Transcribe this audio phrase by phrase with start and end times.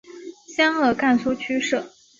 [0.55, 1.87] 湘鄂赣苏区设。